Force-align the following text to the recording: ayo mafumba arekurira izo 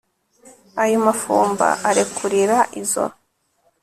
ayo 0.83 0.97
mafumba 1.05 1.67
arekurira 1.89 2.57
izo 2.81 3.05